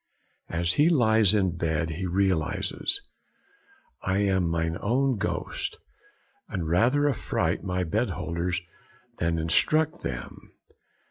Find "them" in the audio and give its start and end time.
10.01-10.53